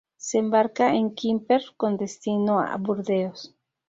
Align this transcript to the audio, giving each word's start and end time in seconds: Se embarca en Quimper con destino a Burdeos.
Se 0.17 0.39
embarca 0.39 0.95
en 0.95 1.13
Quimper 1.13 1.63
con 1.77 1.95
destino 1.95 2.59
a 2.59 2.75
Burdeos. 2.77 3.53